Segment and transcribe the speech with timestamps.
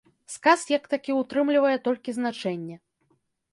[0.35, 2.81] Сказ, як такі ўтрымлівае толькі значэнне.